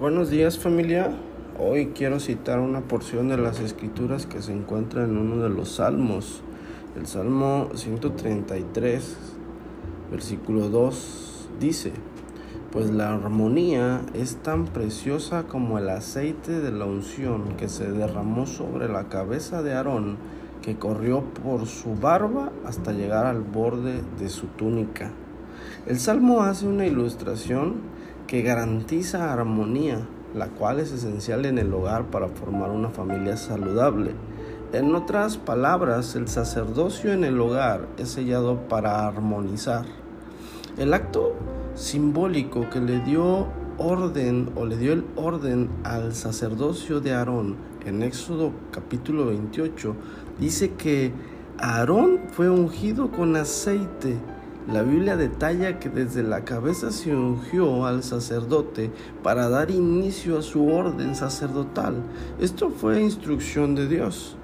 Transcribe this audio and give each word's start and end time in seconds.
Buenos 0.00 0.30
días 0.30 0.58
familia. 0.58 1.10
Hoy 1.58 1.88
quiero 1.88 2.20
citar 2.20 2.58
una 2.58 2.80
porción 2.80 3.28
de 3.28 3.36
las 3.36 3.60
escrituras 3.60 4.24
que 4.24 4.40
se 4.40 4.50
encuentra 4.50 5.04
en 5.04 5.18
uno 5.18 5.42
de 5.42 5.50
los 5.50 5.72
salmos. 5.72 6.40
El 6.96 7.06
Salmo 7.06 7.68
133, 7.74 9.16
versículo 10.10 10.70
2 10.70 11.50
dice, 11.60 11.92
pues 12.72 12.88
la 12.88 13.12
armonía 13.12 14.00
es 14.14 14.36
tan 14.36 14.64
preciosa 14.64 15.42
como 15.42 15.76
el 15.76 15.90
aceite 15.90 16.60
de 16.60 16.72
la 16.72 16.86
unción 16.86 17.58
que 17.58 17.68
se 17.68 17.92
derramó 17.92 18.46
sobre 18.46 18.88
la 18.88 19.10
cabeza 19.10 19.62
de 19.62 19.74
Aarón, 19.74 20.16
que 20.62 20.76
corrió 20.78 21.24
por 21.44 21.66
su 21.66 21.94
barba 21.94 22.52
hasta 22.64 22.92
llegar 22.92 23.26
al 23.26 23.42
borde 23.42 24.00
de 24.18 24.30
su 24.30 24.46
túnica. 24.46 25.12
El 25.86 25.98
Salmo 25.98 26.42
hace 26.42 26.66
una 26.66 26.86
ilustración 26.86 27.99
que 28.30 28.42
garantiza 28.42 29.32
armonía, 29.32 30.06
la 30.36 30.46
cual 30.46 30.78
es 30.78 30.92
esencial 30.92 31.46
en 31.46 31.58
el 31.58 31.74
hogar 31.74 32.12
para 32.12 32.28
formar 32.28 32.70
una 32.70 32.88
familia 32.88 33.36
saludable. 33.36 34.12
En 34.72 34.94
otras 34.94 35.36
palabras, 35.36 36.14
el 36.14 36.28
sacerdocio 36.28 37.12
en 37.12 37.24
el 37.24 37.40
hogar 37.40 37.88
es 37.98 38.10
sellado 38.10 38.68
para 38.68 39.04
armonizar. 39.08 39.84
El 40.78 40.94
acto 40.94 41.34
simbólico 41.74 42.70
que 42.70 42.80
le 42.80 43.00
dio 43.00 43.48
orden 43.78 44.50
o 44.54 44.64
le 44.64 44.76
dio 44.76 44.92
el 44.92 45.04
orden 45.16 45.68
al 45.82 46.14
sacerdocio 46.14 47.00
de 47.00 47.12
Aarón 47.12 47.56
en 47.84 48.04
Éxodo 48.04 48.52
capítulo 48.70 49.26
28 49.26 49.96
dice 50.38 50.74
que 50.74 51.10
Aarón 51.58 52.20
fue 52.30 52.48
ungido 52.48 53.10
con 53.10 53.34
aceite 53.34 54.18
la 54.68 54.82
Biblia 54.82 55.16
detalla 55.16 55.78
que 55.78 55.88
desde 55.88 56.22
la 56.22 56.44
cabeza 56.44 56.90
se 56.90 57.14
ungió 57.14 57.86
al 57.86 58.02
sacerdote 58.02 58.90
para 59.22 59.48
dar 59.48 59.70
inicio 59.70 60.38
a 60.38 60.42
su 60.42 60.68
orden 60.68 61.14
sacerdotal. 61.14 61.94
Esto 62.38 62.70
fue 62.70 63.00
instrucción 63.00 63.74
de 63.74 63.88
Dios. 63.88 64.36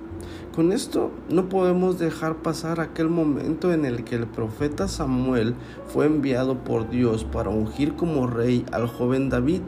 Con 0.54 0.72
esto 0.72 1.10
no 1.28 1.50
podemos 1.50 1.98
dejar 1.98 2.36
pasar 2.36 2.80
aquel 2.80 3.10
momento 3.10 3.74
en 3.74 3.84
el 3.84 4.04
que 4.04 4.14
el 4.14 4.26
profeta 4.26 4.88
Samuel 4.88 5.54
fue 5.86 6.06
enviado 6.06 6.64
por 6.64 6.88
Dios 6.88 7.24
para 7.24 7.50
ungir 7.50 7.94
como 7.94 8.26
rey 8.26 8.64
al 8.72 8.86
joven 8.86 9.28
David, 9.28 9.60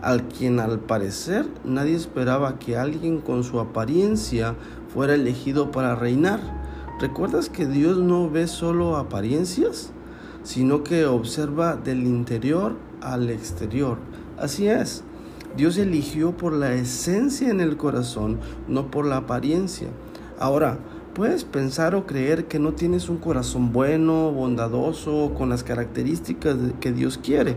al 0.00 0.26
quien 0.26 0.58
al 0.58 0.80
parecer 0.80 1.46
nadie 1.64 1.94
esperaba 1.94 2.58
que 2.58 2.76
alguien 2.76 3.20
con 3.20 3.44
su 3.44 3.60
apariencia 3.60 4.56
fuera 4.92 5.14
elegido 5.14 5.70
para 5.70 5.94
reinar. 5.94 6.61
¿Recuerdas 7.02 7.50
que 7.50 7.66
Dios 7.66 7.98
no 7.98 8.30
ve 8.30 8.46
solo 8.46 8.96
apariencias? 8.96 9.92
sino 10.42 10.82
que 10.82 11.06
observa 11.06 11.76
del 11.76 12.06
interior 12.06 12.76
al 13.00 13.30
exterior. 13.30 13.98
Así 14.38 14.66
es, 14.66 15.04
Dios 15.56 15.76
eligió 15.78 16.36
por 16.36 16.52
la 16.52 16.74
esencia 16.74 17.50
en 17.50 17.60
el 17.60 17.76
corazón, 17.76 18.38
no 18.68 18.90
por 18.90 19.06
la 19.06 19.18
apariencia. 19.18 19.88
Ahora, 20.38 20.78
puedes 21.14 21.44
pensar 21.44 21.94
o 21.94 22.06
creer 22.06 22.46
que 22.46 22.58
no 22.58 22.72
tienes 22.72 23.08
un 23.08 23.18
corazón 23.18 23.72
bueno, 23.72 24.32
bondadoso, 24.32 25.32
con 25.36 25.48
las 25.48 25.62
características 25.62 26.56
que 26.80 26.92
Dios 26.92 27.18
quiere. 27.18 27.56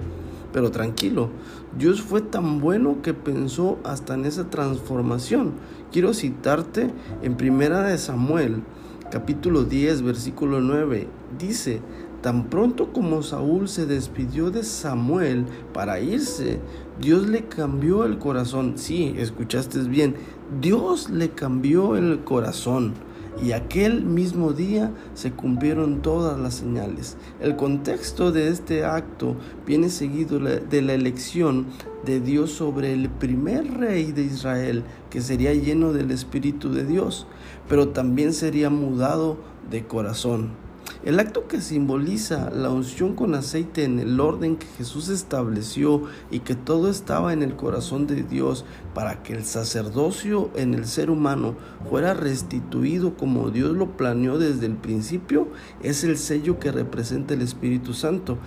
Pero 0.53 0.71
tranquilo, 0.71 1.29
Dios 1.77 2.01
fue 2.01 2.21
tan 2.21 2.61
bueno 2.61 3.01
que 3.01 3.13
pensó 3.13 3.77
hasta 3.83 4.13
en 4.13 4.25
esa 4.25 4.49
transformación. 4.49 5.53
Quiero 5.91 6.13
citarte 6.13 6.91
en 7.23 7.35
Primera 7.35 7.81
de 7.83 7.97
Samuel, 7.97 8.63
capítulo 9.11 9.63
10, 9.63 10.01
versículo 10.01 10.61
9. 10.61 11.07
Dice, 11.37 11.81
Tan 12.25 12.49
pronto 12.49 12.91
como 12.91 13.21
Saúl 13.21 13.67
se 13.69 13.85
despidió 13.85 14.49
de 14.49 14.63
Samuel 14.63 15.45
para 15.73 15.99
irse, 15.99 16.59
Dios 16.99 17.27
le 17.27 17.45
cambió 17.45 18.03
el 18.03 18.17
corazón. 18.17 18.79
Sí, 18.79 19.13
escuchaste 19.15 19.77
bien, 19.81 20.15
Dios 20.59 21.11
le 21.11 21.29
cambió 21.29 21.95
el 21.95 22.23
corazón. 22.23 22.95
Y 23.43 23.51
aquel 23.51 24.03
mismo 24.03 24.53
día 24.53 24.91
se 25.13 25.31
cumplieron 25.31 26.01
todas 26.01 26.39
las 26.39 26.55
señales. 26.55 27.17
El 27.41 27.55
contexto 27.55 28.31
de 28.31 28.47
este 28.47 28.85
acto 28.85 29.35
viene 29.65 29.89
seguido 29.89 30.39
de 30.39 30.81
la 30.81 30.93
elección 30.93 31.67
de 32.05 32.21
Dios 32.21 32.51
sobre 32.51 32.93
el 32.93 33.09
primer 33.09 33.77
rey 33.77 34.11
de 34.13 34.23
Israel, 34.23 34.83
que 35.09 35.21
sería 35.21 35.53
lleno 35.53 35.91
del 35.91 36.11
Espíritu 36.11 36.71
de 36.71 36.85
Dios, 36.85 37.27
pero 37.67 37.89
también 37.89 38.31
sería 38.33 38.69
mudado 38.69 39.37
de 39.69 39.85
corazón. 39.85 40.64
El 41.05 41.19
acto 41.19 41.47
que 41.47 41.61
simboliza 41.61 42.49
la 42.49 42.71
unción 42.71 43.13
con 43.13 43.35
aceite 43.35 43.83
en 43.83 43.99
el 43.99 44.19
orden 44.19 44.55
que 44.55 44.65
Jesús 44.65 45.09
estableció 45.09 46.01
y 46.31 46.39
que 46.39 46.55
todo 46.55 46.89
estaba 46.89 47.31
en 47.31 47.43
el 47.43 47.55
corazón 47.55 48.07
de 48.07 48.23
Dios 48.23 48.65
para 48.95 49.21
que 49.21 49.33
el 49.33 49.45
sacerdocio 49.45 50.49
en 50.55 50.73
el 50.73 50.87
ser 50.87 51.11
humano 51.11 51.55
fuera 51.87 52.15
restituido 52.15 53.15
como 53.17 53.51
Dios 53.51 53.77
lo 53.77 53.95
planeó 53.95 54.39
desde 54.39 54.65
el 54.65 54.77
principio, 54.77 55.47
es 55.83 56.03
el 56.03 56.17
sello 56.17 56.57
que 56.57 56.71
representa 56.71 57.35
el 57.35 57.43
Espíritu 57.43 57.93
Santo. 57.93 58.39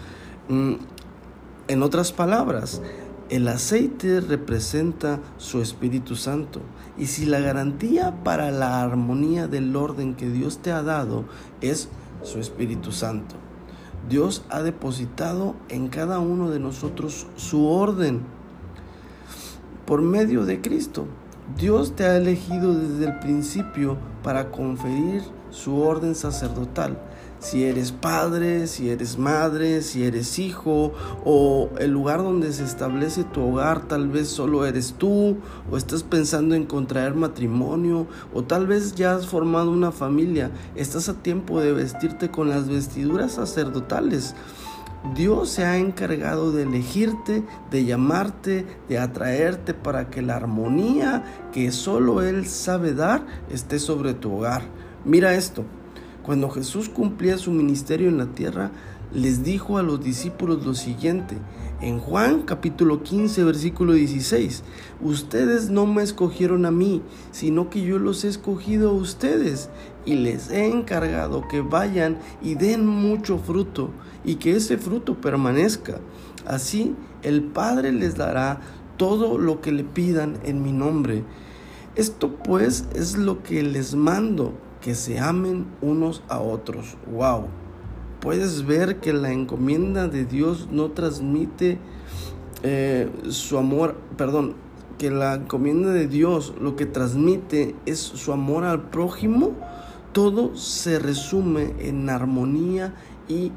Mm, 0.49 0.75
en 1.69 1.83
otras 1.85 2.11
palabras, 2.11 2.83
el 3.29 3.47
aceite 3.47 4.21
representa 4.21 5.21
su 5.37 5.61
Espíritu 5.61 6.17
Santo. 6.17 6.61
Y 6.97 7.07
si 7.07 7.25
la 7.25 7.39
garantía 7.39 8.25
para 8.25 8.51
la 8.51 8.83
armonía 8.83 9.47
del 9.47 9.77
orden 9.77 10.17
que 10.17 10.29
Dios 10.29 10.59
te 10.59 10.73
ha 10.73 10.83
dado 10.83 11.25
es 11.61 11.89
su 12.23 12.39
Espíritu 12.39 12.93
Santo. 12.93 13.35
Dios 14.09 14.45
ha 14.49 14.63
depositado 14.63 15.55
en 15.69 15.89
cada 15.89 16.19
uno 16.19 16.51
de 16.51 16.61
nosotros 16.61 17.27
su 17.37 17.67
orden 17.67 18.23
por 19.85 20.03
medio 20.03 20.45
de 20.45 20.61
Cristo. 20.61 21.07
Dios 21.57 21.97
te 21.97 22.05
ha 22.05 22.17
elegido 22.17 22.75
desde 22.75 23.07
el 23.07 23.19
principio 23.19 23.97
para 24.23 24.51
conferir 24.51 25.23
su 25.51 25.81
orden 25.81 26.15
sacerdotal 26.15 26.99
si 27.41 27.65
eres 27.65 27.93
padre, 27.93 28.67
si 28.67 28.91
eres 28.91 29.19
madre, 29.19 29.83
si 29.83 30.05
eres 30.05 30.39
hijo 30.39 30.93
o 31.25 31.71
el 31.79 31.91
lugar 31.91 32.23
donde 32.23 32.53
se 32.53 32.65
establece 32.65 33.25
tu 33.25 33.43
hogar, 33.43 33.87
tal 33.87 34.09
vez 34.09 34.29
solo 34.29 34.67
eres 34.67 34.95
tú 34.99 35.37
o 35.71 35.77
estás 35.77 36.03
pensando 36.03 36.55
en 36.55 36.67
contraer 36.67 37.15
matrimonio 37.15 38.07
o 38.35 38.43
tal 38.43 38.67
vez 38.67 38.95
ya 38.95 39.15
has 39.15 39.27
formado 39.27 39.71
una 39.71 39.93
familia, 39.93 40.51
estás 40.75 41.09
a 41.09 41.15
tiempo 41.23 41.61
de 41.61 41.73
vestirte 41.73 42.31
con 42.31 42.49
las 42.49 42.69
vestiduras 42.69 43.33
sacerdotales. 43.33 44.35
Dios 45.15 45.51
se 45.51 45.65
ha 45.65 45.79
encargado 45.79 46.51
de 46.51 46.65
elegirte, 46.65 47.45
de 47.71 47.85
llamarte, 47.85 48.67
de 48.89 48.99
atraerte 48.99 49.73
para 49.73 50.11
que 50.11 50.23
la 50.23 50.37
armonía 50.37 51.49
que 51.53 51.71
solo 51.71 52.21
Él 52.21 52.47
sabe 52.47 52.95
dar 52.95 53.25
esté 53.49 53.79
sobre 53.79 54.15
tu 54.15 54.35
hogar. 54.35 54.63
Mira 55.05 55.35
esto, 55.35 55.65
cuando 56.29 56.51
Jesús 56.51 56.91
cumplía 56.91 57.39
su 57.39 57.53
ministerio 57.53 58.11
en 58.11 58.19
la 58.19 58.27
tierra, 58.27 58.71
les 59.15 59.45
dijo 59.45 59.79
a 59.79 59.83
los 59.83 60.05
discípulos 60.05 60.63
lo 60.67 60.75
siguiente, 60.75 61.39
en 61.81 61.99
Juan 61.99 62.43
capítulo 62.43 63.03
15 63.03 63.45
versículo 63.45 63.95
16, 63.95 64.63
ustedes 65.01 65.71
no 65.71 65.87
me 65.87 66.03
escogieron 66.03 66.67
a 66.67 66.71
mí, 66.71 67.01
sino 67.31 67.71
que 67.71 67.81
yo 67.81 67.99
los 67.99 68.25
he 68.25 68.29
escogido 68.29 68.91
a 68.91 68.93
ustedes 68.93 69.71
y 70.05 70.17
les 70.17 70.51
he 70.51 70.67
encargado 70.67 71.49
que 71.49 71.63
vayan 71.63 72.19
y 72.43 72.57
den 72.57 72.87
mucho 72.87 73.39
fruto 73.39 73.89
y 74.23 74.35
que 74.35 74.55
ese 74.55 74.77
fruto 74.77 75.19
permanezca. 75.23 75.99
Así 76.47 76.95
el 77.23 77.43
Padre 77.43 77.91
les 77.91 78.17
dará 78.17 78.61
todo 78.99 79.39
lo 79.39 79.63
que 79.63 79.73
le 79.73 79.85
pidan 79.85 80.39
en 80.45 80.63
mi 80.63 80.73
nombre. 80.73 81.25
Esto 81.97 82.35
pues 82.35 82.85
es 82.95 83.17
lo 83.17 83.43
que 83.43 83.63
les 83.63 83.95
mando 83.95 84.68
que 84.89 84.95
se 84.95 85.19
amen 85.19 85.67
unos 85.83 86.23
a 86.31 86.41
otros. 86.41 86.97
Wow. 87.13 87.49
Puedes 88.21 88.65
ver 88.65 89.01
que 89.01 89.13
la 89.13 89.31
encomienda 89.33 90.09
de 90.09 90.25
Dios 90.25 90.69
no 90.73 90.93
transmite 90.93 91.79
eh, 92.63 93.11
su 93.29 93.59
amor, 93.59 93.99
perdón, 94.17 94.55
que 94.97 95.11
la 95.11 95.35
encomienda 95.35 95.93
de 95.93 96.09
Dios 96.09 96.55
lo 96.59 96.75
que 96.75 96.87
transmite 96.87 97.77
es 97.85 97.99
su 97.99 98.33
amor 98.33 98.65
al 98.65 98.89
prójimo. 98.89 99.53
Todo 100.13 100.57
se 100.57 100.99
resume 100.99 101.75
en 101.81 102.09
armonía 102.09 102.95
y 103.29 103.53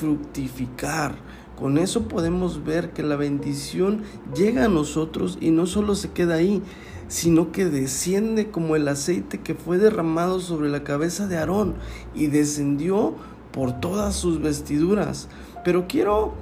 fructificar. 0.00 1.14
Con 1.62 1.78
eso 1.78 2.08
podemos 2.08 2.64
ver 2.64 2.90
que 2.90 3.04
la 3.04 3.14
bendición 3.14 4.02
llega 4.34 4.64
a 4.64 4.68
nosotros 4.68 5.38
y 5.40 5.52
no 5.52 5.66
solo 5.66 5.94
se 5.94 6.10
queda 6.10 6.34
ahí, 6.34 6.60
sino 7.06 7.52
que 7.52 7.66
desciende 7.66 8.50
como 8.50 8.74
el 8.74 8.88
aceite 8.88 9.38
que 9.38 9.54
fue 9.54 9.78
derramado 9.78 10.40
sobre 10.40 10.70
la 10.70 10.82
cabeza 10.82 11.28
de 11.28 11.38
Aarón 11.38 11.76
y 12.16 12.26
descendió 12.26 13.14
por 13.52 13.78
todas 13.78 14.16
sus 14.16 14.42
vestiduras. 14.42 15.28
Pero 15.64 15.86
quiero 15.86 16.34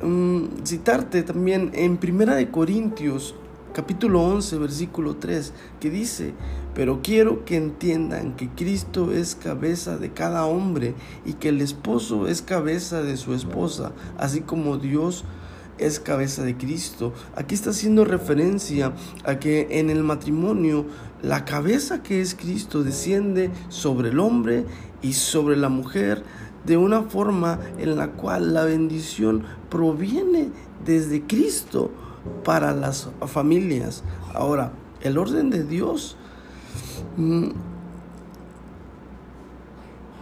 mm, 0.00 0.64
citarte 0.64 1.24
también 1.24 1.72
en 1.74 1.96
Primera 1.96 2.36
de 2.36 2.48
Corintios 2.52 3.34
capítulo 3.72 4.20
11 4.22 4.58
versículo 4.58 5.16
3 5.16 5.52
que 5.80 5.90
dice, 5.90 6.34
pero 6.74 7.00
quiero 7.02 7.44
que 7.44 7.56
entiendan 7.56 8.36
que 8.36 8.48
Cristo 8.50 9.12
es 9.12 9.34
cabeza 9.34 9.96
de 9.96 10.12
cada 10.12 10.44
hombre 10.44 10.94
y 11.24 11.34
que 11.34 11.48
el 11.48 11.60
esposo 11.60 12.28
es 12.28 12.42
cabeza 12.42 13.02
de 13.02 13.16
su 13.16 13.34
esposa, 13.34 13.92
así 14.18 14.42
como 14.42 14.76
Dios 14.76 15.24
es 15.78 16.00
cabeza 16.00 16.44
de 16.44 16.56
Cristo. 16.56 17.12
Aquí 17.34 17.54
está 17.54 17.70
haciendo 17.70 18.04
referencia 18.04 18.92
a 19.24 19.38
que 19.38 19.66
en 19.70 19.90
el 19.90 20.02
matrimonio 20.04 20.86
la 21.22 21.44
cabeza 21.44 22.02
que 22.02 22.20
es 22.20 22.34
Cristo 22.34 22.82
desciende 22.82 23.50
sobre 23.68 24.10
el 24.10 24.20
hombre 24.20 24.64
y 25.00 25.14
sobre 25.14 25.56
la 25.56 25.68
mujer 25.68 26.22
de 26.64 26.76
una 26.76 27.02
forma 27.02 27.58
en 27.78 27.96
la 27.96 28.12
cual 28.12 28.54
la 28.54 28.64
bendición 28.64 29.44
proviene 29.68 30.50
desde 30.84 31.22
Cristo 31.22 31.90
para 32.44 32.72
las 32.72 33.08
familias. 33.26 34.02
Ahora, 34.34 34.72
el 35.00 35.18
orden 35.18 35.50
de 35.50 35.64
Dios 35.64 36.16
mm, 37.16 37.50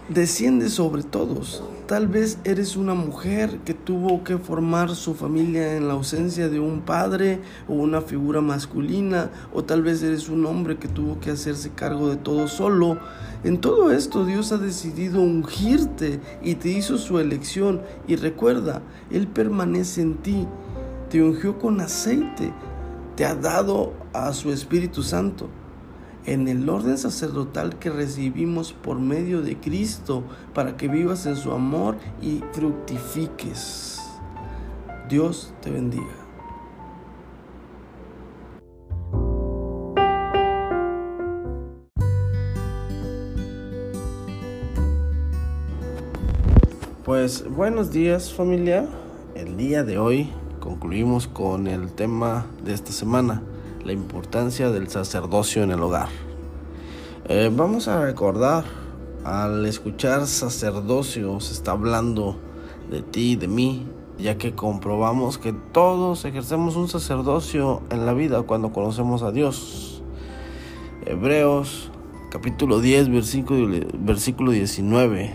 desciende 0.09 0.69
sobre 0.69 1.03
todos. 1.03 1.63
Tal 1.87 2.07
vez 2.07 2.37
eres 2.45 2.77
una 2.77 2.93
mujer 2.93 3.59
que 3.65 3.73
tuvo 3.73 4.23
que 4.23 4.37
formar 4.37 4.95
su 4.95 5.13
familia 5.13 5.75
en 5.75 5.87
la 5.87 5.93
ausencia 5.93 6.47
de 6.47 6.59
un 6.59 6.81
padre 6.81 7.41
o 7.67 7.73
una 7.73 8.01
figura 8.01 8.39
masculina, 8.39 9.29
o 9.53 9.63
tal 9.63 9.81
vez 9.81 10.01
eres 10.01 10.29
un 10.29 10.45
hombre 10.45 10.77
que 10.77 10.87
tuvo 10.87 11.19
que 11.19 11.31
hacerse 11.31 11.71
cargo 11.71 12.09
de 12.09 12.15
todo 12.15 12.47
solo. 12.47 12.97
En 13.43 13.59
todo 13.59 13.91
esto 13.91 14.25
Dios 14.25 14.51
ha 14.51 14.57
decidido 14.57 15.21
ungirte 15.21 16.19
y 16.41 16.55
te 16.55 16.69
hizo 16.69 16.97
su 16.97 17.19
elección. 17.19 17.81
Y 18.07 18.15
recuerda, 18.15 18.81
Él 19.09 19.27
permanece 19.27 20.01
en 20.01 20.15
ti, 20.15 20.47
te 21.11 21.21
ungió 21.21 21.59
con 21.59 21.81
aceite, 21.81 22.53
te 23.17 23.25
ha 23.25 23.35
dado 23.35 23.91
a 24.13 24.31
su 24.31 24.49
Espíritu 24.49 25.03
Santo 25.03 25.49
en 26.25 26.47
el 26.47 26.69
orden 26.69 26.97
sacerdotal 26.97 27.77
que 27.79 27.89
recibimos 27.89 28.71
por 28.71 28.97
medio 28.97 29.41
de 29.41 29.57
Cristo 29.57 30.23
para 30.53 30.77
que 30.77 30.87
vivas 30.87 31.25
en 31.25 31.35
su 31.35 31.51
amor 31.51 31.97
y 32.21 32.41
fructifiques. 32.53 33.99
Dios 35.09 35.53
te 35.61 35.69
bendiga. 35.69 36.05
Pues 47.03 47.45
buenos 47.49 47.91
días 47.91 48.31
familia. 48.31 48.87
El 49.35 49.57
día 49.57 49.83
de 49.83 49.97
hoy 49.97 50.29
concluimos 50.71 51.27
con 51.27 51.67
el 51.67 51.91
tema 51.91 52.45
de 52.63 52.73
esta 52.73 52.93
semana 52.93 53.43
la 53.83 53.91
importancia 53.91 54.71
del 54.71 54.87
sacerdocio 54.87 55.63
en 55.63 55.71
el 55.71 55.81
hogar. 55.81 56.07
Eh, 57.25 57.51
vamos 57.53 57.89
a 57.89 58.01
recordar, 58.01 58.63
al 59.25 59.65
escuchar 59.65 60.27
sacerdocio 60.27 61.41
se 61.41 61.51
está 61.51 61.71
hablando 61.73 62.37
de 62.89 63.01
ti 63.01 63.31
y 63.31 63.35
de 63.35 63.49
mí, 63.49 63.85
ya 64.17 64.37
que 64.37 64.55
comprobamos 64.55 65.37
que 65.37 65.51
todos 65.51 66.23
ejercemos 66.23 66.77
un 66.77 66.87
sacerdocio 66.87 67.81
en 67.89 68.05
la 68.05 68.13
vida 68.13 68.41
cuando 68.43 68.71
conocemos 68.71 69.23
a 69.23 69.31
Dios. 69.33 70.01
Hebreos 71.05 71.91
capítulo 72.29 72.79
10, 72.79 73.09
versículo, 73.09 73.77
versículo 73.99 74.51
19. 74.51 75.33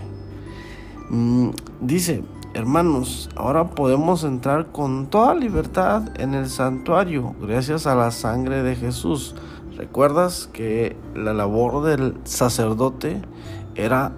Mm, 1.11 1.49
dice, 1.81 2.23
Hermanos, 2.57 3.29
ahora 3.35 3.69
podemos 3.69 4.23
entrar 4.23 4.71
con 4.71 5.11
toda 5.11 5.35
libertad 5.35 6.09
en 6.19 6.33
el 6.33 6.49
santuario 6.49 7.35
gracias 7.39 7.85
a 7.85 7.93
la 7.93 8.09
sangre 8.09 8.63
de 8.63 8.75
Jesús. 8.75 9.35
¿Recuerdas 9.75 10.49
que 10.51 10.97
la 11.13 11.35
labor 11.35 11.83
del 11.83 12.15
sacerdote 12.23 13.21
era 13.75 14.11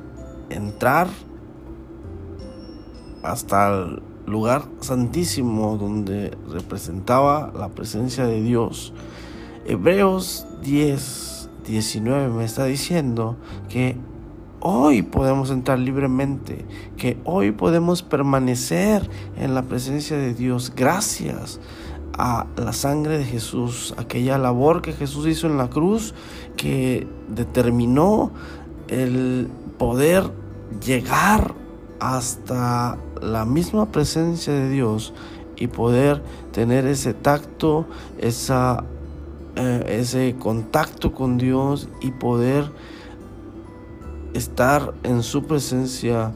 entrar 0.49 1.09
hasta 3.23 3.73
el 3.73 4.01
lugar 4.25 4.63
santísimo 4.79 5.75
donde 5.75 6.31
representaba 6.49 7.51
la 7.53 7.67
presencia 7.67 8.25
de 8.25 8.41
Dios? 8.41 8.93
Hebreos 9.65 10.47
10, 10.63 11.49
19 11.65 12.29
me 12.29 12.45
está 12.45 12.63
diciendo 12.63 13.35
que 13.67 13.97
hoy 14.61 15.01
podemos 15.01 15.51
entrar 15.51 15.79
libremente, 15.79 16.65
que 16.97 17.17
hoy 17.23 17.51
podemos 17.51 18.03
permanecer 18.03 19.09
en 19.37 19.53
la 19.53 19.63
presencia 19.63 20.17
de 20.17 20.33
Dios 20.33 20.73
gracias 20.75 21.59
a 22.17 22.47
la 22.57 22.73
sangre 22.73 23.17
de 23.17 23.23
Jesús, 23.23 23.93
aquella 23.97 24.37
labor 24.37 24.81
que 24.81 24.93
Jesús 24.93 25.25
hizo 25.27 25.47
en 25.47 25.57
la 25.57 25.69
cruz 25.69 26.13
que 26.57 27.07
determinó 27.29 28.31
el 28.89 29.47
poder 29.77 30.29
llegar 30.85 31.53
hasta 31.99 32.97
la 33.21 33.45
misma 33.45 33.91
presencia 33.91 34.53
de 34.53 34.69
Dios 34.69 35.13
y 35.55 35.67
poder 35.67 36.21
tener 36.51 36.85
ese 36.87 37.13
tacto, 37.13 37.85
esa, 38.17 38.83
eh, 39.55 39.85
ese 39.87 40.35
contacto 40.39 41.13
con 41.13 41.37
Dios 41.37 41.89
y 42.01 42.11
poder 42.11 42.71
estar 44.33 44.93
en 45.03 45.23
su 45.23 45.43
presencia 45.43 46.31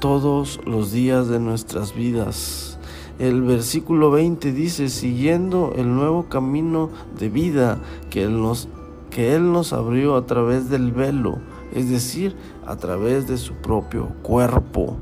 todos 0.00 0.60
los 0.64 0.92
días 0.92 1.28
de 1.28 1.40
nuestras 1.40 1.94
vidas. 1.94 2.78
El 3.18 3.42
versículo 3.42 4.10
20 4.10 4.52
dice, 4.52 4.88
siguiendo 4.88 5.72
el 5.76 5.94
nuevo 5.94 6.28
camino 6.28 6.90
de 7.18 7.28
vida 7.28 7.80
que 8.10 8.22
Él 8.22 8.40
nos, 8.40 8.68
que 9.10 9.34
él 9.34 9.50
nos 9.50 9.72
abrió 9.72 10.16
a 10.16 10.26
través 10.26 10.70
del 10.70 10.92
velo, 10.92 11.38
es 11.72 11.90
decir, 11.90 12.36
a 12.66 12.76
través 12.76 13.26
de 13.26 13.38
su 13.38 13.54
propio 13.54 14.08
cuerpo. 14.22 14.96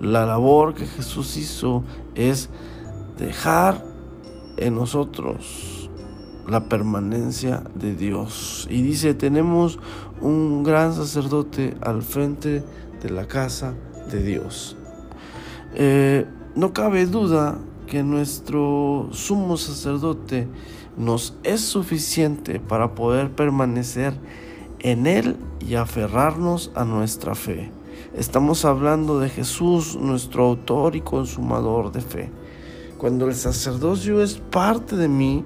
La 0.00 0.24
labor 0.24 0.74
que 0.74 0.86
Jesús 0.86 1.36
hizo 1.36 1.82
es 2.14 2.48
dejar 3.18 3.84
en 4.56 4.76
nosotros 4.76 5.77
la 6.48 6.64
permanencia 6.64 7.62
de 7.74 7.94
Dios. 7.94 8.66
Y 8.70 8.82
dice, 8.82 9.14
tenemos 9.14 9.78
un 10.20 10.62
gran 10.64 10.94
sacerdote 10.94 11.76
al 11.80 12.02
frente 12.02 12.64
de 13.02 13.10
la 13.10 13.26
casa 13.26 13.74
de 14.10 14.22
Dios. 14.22 14.76
Eh, 15.74 16.26
no 16.54 16.72
cabe 16.72 17.06
duda 17.06 17.58
que 17.86 18.02
nuestro 18.02 19.08
sumo 19.12 19.56
sacerdote 19.56 20.48
nos 20.96 21.36
es 21.44 21.60
suficiente 21.60 22.60
para 22.60 22.94
poder 22.94 23.30
permanecer 23.30 24.14
en 24.80 25.06
Él 25.06 25.36
y 25.60 25.74
aferrarnos 25.74 26.72
a 26.74 26.84
nuestra 26.84 27.34
fe. 27.34 27.70
Estamos 28.16 28.64
hablando 28.64 29.20
de 29.20 29.28
Jesús, 29.28 29.96
nuestro 30.00 30.46
autor 30.46 30.96
y 30.96 31.02
consumador 31.02 31.92
de 31.92 32.00
fe. 32.00 32.30
Cuando 32.96 33.28
el 33.28 33.34
sacerdocio 33.34 34.22
es 34.22 34.38
parte 34.38 34.96
de 34.96 35.08
mí, 35.08 35.44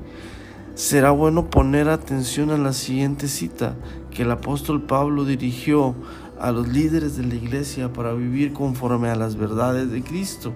será 0.74 1.10
bueno 1.10 1.50
poner 1.50 1.88
atención 1.88 2.50
a 2.50 2.56
la 2.56 2.72
siguiente 2.72 3.28
cita 3.28 3.76
que 4.10 4.22
el 4.22 4.30
apóstol 4.30 4.82
Pablo 4.82 5.24
dirigió 5.24 5.94
a 6.40 6.50
los 6.50 6.68
líderes 6.68 7.16
de 7.16 7.24
la 7.24 7.34
iglesia 7.34 7.92
para 7.92 8.14
vivir 8.14 8.52
conforme 8.52 9.08
a 9.08 9.14
las 9.14 9.36
verdades 9.36 9.90
de 9.90 10.02
Cristo. 10.02 10.54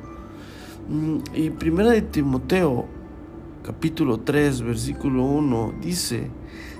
Mm, 0.88 1.18
y 1.34 1.50
primera 1.50 1.90
de 1.90 2.02
Timoteo, 2.02 2.86
capítulo 3.62 4.20
3, 4.20 4.62
versículo 4.62 5.24
1, 5.24 5.74
dice, 5.82 6.30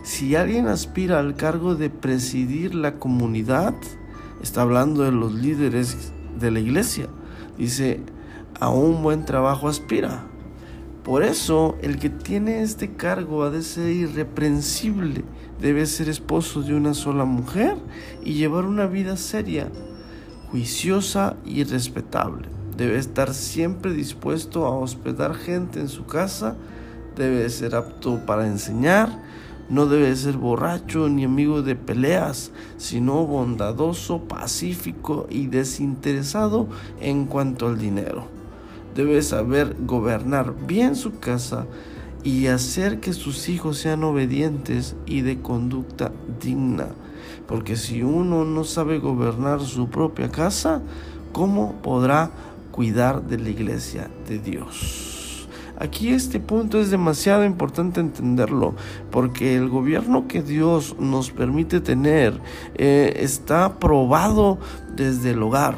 si 0.02 0.34
alguien 0.34 0.66
aspira 0.66 1.18
al 1.18 1.34
cargo 1.34 1.74
de 1.74 1.90
presidir 1.90 2.74
la 2.74 2.94
comunidad, 2.98 3.74
está 4.42 4.62
hablando 4.62 5.02
de 5.02 5.12
los 5.12 5.34
líderes 5.34 6.12
de 6.38 6.50
la 6.50 6.60
iglesia, 6.60 7.08
dice, 7.58 8.00
a 8.58 8.70
un 8.70 9.02
buen 9.02 9.24
trabajo 9.24 9.68
aspira 9.68 10.24
por 11.06 11.22
eso, 11.22 11.76
el 11.82 12.00
que 12.00 12.10
tiene 12.10 12.62
este 12.62 12.94
cargo 12.94 13.44
ha 13.44 13.50
de 13.50 13.62
ser 13.62 13.90
irreprensible, 13.90 15.22
debe 15.60 15.86
ser 15.86 16.08
esposo 16.08 16.62
de 16.62 16.74
una 16.74 16.94
sola 16.94 17.24
mujer 17.24 17.76
y 18.24 18.32
llevar 18.32 18.64
una 18.64 18.86
vida 18.86 19.16
seria, 19.16 19.68
juiciosa 20.50 21.36
y 21.44 21.62
respetable. 21.62 22.48
Debe 22.76 22.98
estar 22.98 23.34
siempre 23.34 23.92
dispuesto 23.92 24.66
a 24.66 24.76
hospedar 24.76 25.36
gente 25.36 25.78
en 25.78 25.86
su 25.86 26.06
casa, 26.06 26.56
debe 27.14 27.48
ser 27.50 27.76
apto 27.76 28.26
para 28.26 28.48
enseñar, 28.48 29.22
no 29.70 29.86
debe 29.86 30.16
ser 30.16 30.36
borracho 30.36 31.08
ni 31.08 31.22
amigo 31.22 31.62
de 31.62 31.76
peleas, 31.76 32.50
sino 32.78 33.24
bondadoso, 33.24 34.24
pacífico 34.24 35.28
y 35.30 35.46
desinteresado 35.46 36.66
en 37.00 37.26
cuanto 37.26 37.68
al 37.68 37.78
dinero 37.78 38.35
debe 38.96 39.20
saber 39.22 39.76
gobernar 39.78 40.54
bien 40.66 40.96
su 40.96 41.18
casa 41.18 41.66
y 42.24 42.46
hacer 42.48 42.98
que 42.98 43.12
sus 43.12 43.48
hijos 43.48 43.78
sean 43.78 44.02
obedientes 44.02 44.96
y 45.06 45.20
de 45.20 45.40
conducta 45.40 46.10
digna. 46.42 46.88
Porque 47.46 47.76
si 47.76 48.02
uno 48.02 48.44
no 48.44 48.64
sabe 48.64 48.98
gobernar 48.98 49.60
su 49.60 49.88
propia 49.88 50.30
casa, 50.30 50.82
¿cómo 51.32 51.74
podrá 51.82 52.30
cuidar 52.72 53.22
de 53.22 53.38
la 53.38 53.50
iglesia 53.50 54.10
de 54.26 54.38
Dios? 54.38 55.46
Aquí 55.78 56.08
este 56.08 56.40
punto 56.40 56.80
es 56.80 56.90
demasiado 56.90 57.44
importante 57.44 58.00
entenderlo, 58.00 58.74
porque 59.10 59.56
el 59.56 59.68
gobierno 59.68 60.26
que 60.26 60.42
Dios 60.42 60.96
nos 60.98 61.30
permite 61.30 61.80
tener 61.80 62.40
eh, 62.76 63.18
está 63.20 63.78
probado 63.78 64.58
desde 64.96 65.32
el 65.32 65.42
hogar 65.42 65.76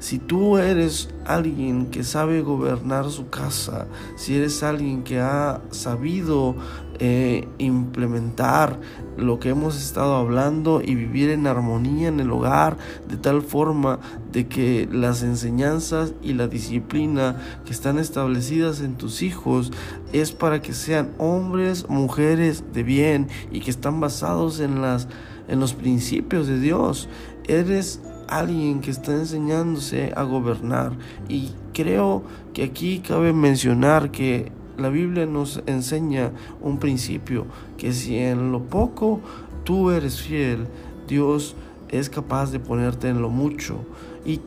Si 0.00 0.18
tú 0.18 0.56
eres 0.56 1.10
alguien 1.26 1.86
que 1.90 2.04
sabe 2.04 2.40
gobernar 2.40 3.10
su 3.10 3.28
casa, 3.28 3.86
si 4.16 4.34
eres 4.34 4.62
alguien 4.62 5.02
que 5.02 5.20
ha 5.20 5.60
sabido 5.70 6.56
eh, 6.98 7.46
implementar 7.58 8.80
lo 9.18 9.38
que 9.38 9.50
hemos 9.50 9.76
estado 9.76 10.16
hablando 10.16 10.80
y 10.82 10.94
vivir 10.94 11.28
en 11.28 11.46
armonía 11.46 12.08
en 12.08 12.18
el 12.18 12.30
hogar 12.30 12.78
de 13.08 13.18
tal 13.18 13.42
forma 13.42 14.00
de 14.32 14.48
que 14.48 14.88
las 14.90 15.22
enseñanzas 15.22 16.14
y 16.22 16.32
la 16.32 16.48
disciplina 16.48 17.36
que 17.66 17.72
están 17.72 17.98
establecidas 17.98 18.80
en 18.80 18.96
tus 18.96 19.20
hijos 19.20 19.70
es 20.14 20.32
para 20.32 20.62
que 20.62 20.72
sean 20.72 21.10
hombres, 21.18 21.90
mujeres 21.90 22.64
de 22.72 22.82
bien 22.84 23.28
y 23.52 23.60
que 23.60 23.70
están 23.70 24.00
basados 24.00 24.60
en 24.60 24.80
las 24.80 25.08
en 25.48 25.58
los 25.60 25.74
principios 25.74 26.46
de 26.46 26.60
Dios. 26.60 27.08
Eres 27.44 28.00
alguien 28.30 28.80
que 28.80 28.90
está 28.90 29.12
enseñándose 29.12 30.12
a 30.16 30.22
gobernar 30.22 30.92
y 31.28 31.50
creo 31.74 32.22
que 32.54 32.64
aquí 32.64 33.00
cabe 33.00 33.32
mencionar 33.32 34.10
que 34.10 34.52
la 34.78 34.88
Biblia 34.88 35.26
nos 35.26 35.62
enseña 35.66 36.32
un 36.62 36.78
principio, 36.78 37.46
que 37.76 37.92
si 37.92 38.16
en 38.16 38.52
lo 38.52 38.62
poco 38.62 39.20
tú 39.64 39.90
eres 39.90 40.20
fiel, 40.22 40.66
Dios 41.06 41.54
es 41.90 42.08
capaz 42.08 42.50
de 42.50 42.60
ponerte 42.60 43.08
en 43.08 43.20
lo 43.20 43.28
mucho. 43.28 43.84
Y 44.24 44.40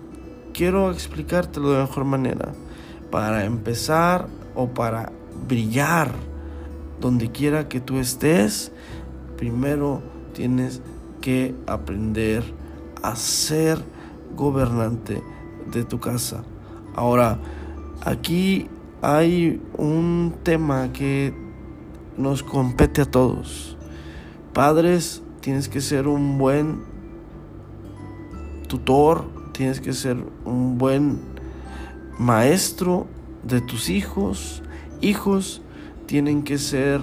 quiero 0.53 0.91
explicártelo 0.91 1.71
de 1.71 1.81
mejor 1.81 2.05
manera. 2.05 2.53
Para 3.11 3.45
empezar 3.45 4.27
o 4.55 4.69
para 4.69 5.11
brillar 5.47 6.11
donde 6.99 7.31
quiera 7.31 7.67
que 7.67 7.79
tú 7.79 7.99
estés, 7.99 8.71
primero 9.37 10.01
tienes 10.33 10.81
que 11.21 11.53
aprender 11.67 12.43
a 13.03 13.15
ser 13.15 13.83
gobernante 14.35 15.21
de 15.71 15.83
tu 15.83 15.99
casa. 15.99 16.43
Ahora, 16.95 17.37
aquí 18.01 18.67
hay 19.01 19.61
un 19.77 20.33
tema 20.41 20.91
que 20.91 21.33
nos 22.17 22.41
compete 22.41 23.01
a 23.01 23.05
todos. 23.05 23.77
Padres, 24.53 25.21
tienes 25.41 25.69
que 25.69 25.81
ser 25.81 26.07
un 26.07 26.37
buen 26.37 26.81
tutor, 28.67 29.25
tienes 29.51 29.81
que 29.81 29.93
ser 29.93 30.17
un 30.45 30.77
buen 30.77 31.19
maestro 32.17 33.07
de 33.43 33.61
tus 33.61 33.89
hijos. 33.89 34.63
Hijos 35.01 35.61
tienen 36.05 36.43
que 36.43 36.57
ser 36.57 37.01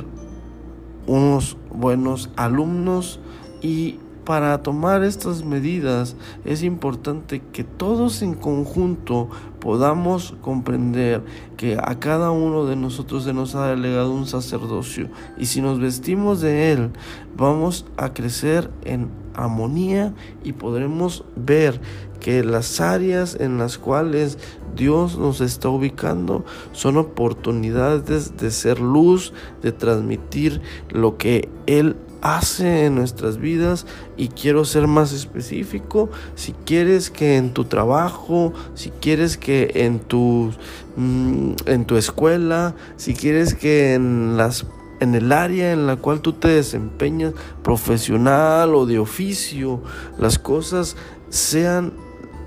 unos 1.06 1.56
buenos 1.70 2.30
alumnos 2.36 3.20
y 3.62 3.98
para 4.24 4.62
tomar 4.62 5.02
estas 5.02 5.44
medidas 5.44 6.16
es 6.44 6.62
importante 6.62 7.42
que 7.52 7.64
todos 7.64 8.22
en 8.22 8.34
conjunto 8.34 9.28
podamos 9.60 10.34
comprender 10.40 11.22
que 11.56 11.76
a 11.76 11.98
cada 11.98 12.30
uno 12.30 12.66
de 12.66 12.76
nosotros 12.76 13.24
se 13.24 13.32
nos 13.32 13.54
ha 13.54 13.68
delegado 13.68 14.12
un 14.12 14.26
sacerdocio. 14.26 15.08
Y 15.38 15.46
si 15.46 15.60
nos 15.60 15.80
vestimos 15.80 16.40
de 16.40 16.72
él 16.72 16.90
vamos 17.36 17.86
a 17.96 18.12
crecer 18.12 18.70
en 18.84 19.08
armonía 19.34 20.14
y 20.44 20.52
podremos 20.52 21.24
ver 21.36 21.80
que 22.20 22.44
las 22.44 22.80
áreas 22.80 23.36
en 23.40 23.58
las 23.58 23.78
cuales 23.78 24.38
Dios 24.76 25.18
nos 25.18 25.40
está 25.40 25.68
ubicando 25.68 26.44
son 26.72 26.96
oportunidades 26.98 28.36
de 28.36 28.50
ser 28.50 28.80
luz, 28.80 29.32
de 29.62 29.72
transmitir 29.72 30.60
lo 30.90 31.16
que 31.16 31.48
Él 31.66 31.96
hace 32.22 32.86
en 32.86 32.94
nuestras 32.94 33.38
vidas 33.38 33.86
y 34.16 34.28
quiero 34.28 34.64
ser 34.64 34.86
más 34.86 35.12
específico. 35.12 36.10
Si 36.34 36.52
quieres 36.64 37.10
que 37.10 37.36
en 37.36 37.52
tu 37.52 37.64
trabajo 37.64 38.52
si 38.74 38.90
quieres 38.90 39.36
que 39.36 39.70
en 39.74 40.00
tu 40.00 40.52
mm, 40.96 41.52
en 41.66 41.84
tu 41.84 41.96
escuela 41.96 42.74
si 42.96 43.14
quieres 43.14 43.54
que 43.54 43.94
en 43.94 44.36
las 44.36 44.66
en 45.00 45.14
el 45.14 45.32
área 45.32 45.72
en 45.72 45.86
la 45.86 45.96
cual 45.96 46.20
tú 46.20 46.34
te 46.34 46.48
desempeñas 46.48 47.32
profesional 47.62 48.74
o 48.74 48.86
de 48.86 48.98
oficio 48.98 49.80
las 50.18 50.38
cosas 50.38 50.96
sean 51.30 51.92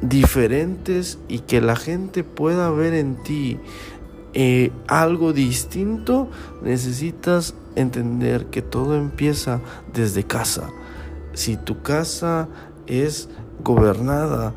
diferentes 0.02 1.18
y 1.28 1.40
que 1.40 1.62
la 1.62 1.76
gente 1.76 2.24
pueda 2.24 2.70
ver 2.70 2.94
en 2.94 3.16
ti 3.24 3.58
eh, 4.36 4.72
algo 4.88 5.32
distinto, 5.32 6.28
necesitas 6.64 7.54
entender 7.76 8.48
que 8.48 8.62
todo 8.62 8.96
empieza 8.96 9.60
desde 9.94 10.24
casa. 10.24 10.70
Si 11.34 11.58
tu 11.58 11.82
casa 11.82 12.48
es 12.88 13.30
gobernada 13.64 14.54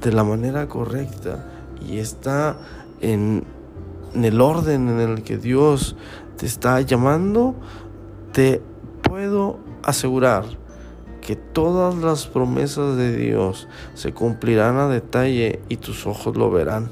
de 0.00 0.12
la 0.12 0.24
manera 0.24 0.68
correcta 0.68 1.46
y 1.86 1.98
está 1.98 2.56
en, 3.00 3.44
el 4.14 4.40
orden 4.40 4.88
en 4.88 5.00
el 5.00 5.22
que 5.22 5.36
Dios 5.36 5.96
te 6.36 6.46
está 6.46 6.80
llamando, 6.80 7.54
te 8.32 8.62
puedo 9.02 9.58
asegurar 9.82 10.44
que 11.20 11.36
todas 11.36 11.96
las 11.96 12.26
promesas 12.26 12.96
de 12.96 13.16
Dios 13.16 13.68
se 13.94 14.12
cumplirán 14.12 14.76
a 14.76 14.88
detalle 14.88 15.60
y 15.68 15.76
tus 15.76 16.06
ojos 16.06 16.36
lo 16.36 16.50
verán. 16.50 16.90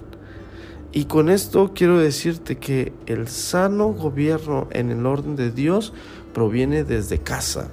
Y 0.97 1.07
con 1.07 1.29
esto 1.29 1.73
quiero 1.75 1.99
decirte 1.99 2.57
que 2.57 2.93
el 3.07 3.27
sano 3.27 3.89
gobierno 3.89 4.69
en 4.71 4.93
el 4.93 5.05
orden 5.07 5.35
de 5.35 5.51
Dios 5.51 5.93
proviene 6.33 6.85
desde 6.85 7.19
casa. 7.19 7.69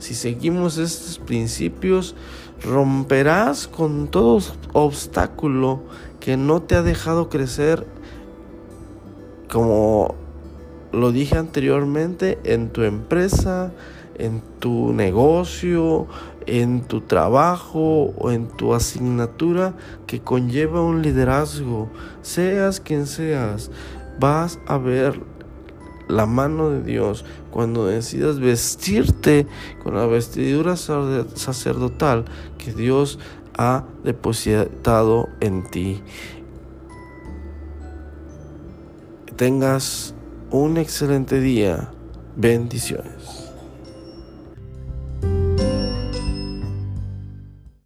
Si 0.00 0.14
seguimos 0.16 0.76
estos 0.76 1.20
principios, 1.20 2.16
romperás 2.64 3.68
con 3.68 4.08
todo 4.08 4.40
obstáculo 4.72 5.84
que 6.18 6.36
no 6.36 6.62
te 6.62 6.74
ha 6.74 6.82
dejado 6.82 7.28
crecer, 7.28 7.86
como 9.48 10.16
lo 10.90 11.12
dije 11.12 11.38
anteriormente, 11.38 12.40
en 12.42 12.70
tu 12.70 12.82
empresa, 12.82 13.72
en 14.16 14.42
tu 14.58 14.92
negocio, 14.92 16.08
en 16.46 16.82
tu 16.82 17.00
trabajo 17.00 18.12
o 18.18 18.30
en 18.30 18.48
tu 18.48 18.74
asignatura 18.74 19.74
que 20.06 20.20
conlleva 20.20 20.82
un 20.82 21.02
liderazgo, 21.02 21.88
seas 22.22 22.80
quien 22.80 23.06
seas, 23.06 23.70
vas 24.18 24.58
a 24.66 24.78
ver 24.78 25.20
la 26.08 26.26
mano 26.26 26.70
de 26.70 26.82
Dios 26.82 27.24
cuando 27.50 27.86
decidas 27.86 28.38
vestirte 28.38 29.46
con 29.82 29.94
la 29.94 30.06
vestidura 30.06 30.76
sacerdotal 30.76 32.26
que 32.58 32.72
Dios 32.72 33.18
ha 33.56 33.84
depositado 34.02 35.28
en 35.40 35.62
ti. 35.70 36.02
tengas 39.36 40.14
un 40.50 40.76
excelente 40.76 41.40
día. 41.40 41.90
Bendiciones. 42.36 43.33